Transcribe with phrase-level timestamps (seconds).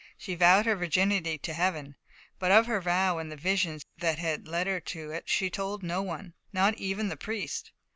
[0.17, 1.95] She vowed her virginity to Heaven,
[2.39, 5.83] but of her vow and the visions that had led her to it she told
[5.83, 7.71] no one, not even the priest.